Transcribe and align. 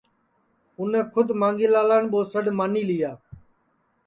اُنے 0.77 1.01
کھود 1.11 1.27
مانگھی 1.41 1.67
لالان 1.73 2.03
ٻو 2.11 2.19
سڈؔ 2.31 2.45
مانی 2.57 2.83
لیا 2.89 3.11